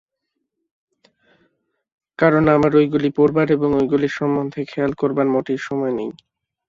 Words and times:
কারণ 2.19 2.43
আমার 2.55 2.71
ঐগুলি 2.75 3.09
পড়বার 3.17 3.47
এবং 3.51 3.69
ঐগুলি 3.75 4.09
সম্বন্ধে 4.11 4.61
খেয়াল 4.65 4.91
করবার 4.93 5.27
মোটেই 5.27 5.59
সময় 5.67 5.93
নেই। 5.97 6.11